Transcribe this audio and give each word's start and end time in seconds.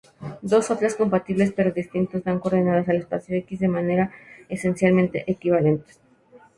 Dos 0.51 0.71
atlas 0.71 0.95
compatibles 1.01 1.49
pero 1.55 1.77
distintos 1.79 2.23
dan 2.25 2.39
coordenadas 2.41 2.89
al 2.89 2.95
espacio 3.03 3.37
"X" 3.47 3.59
de 3.59 3.67
maneras 3.77 4.09
esencialmente 4.55 5.25
equivalentes. 5.33 5.99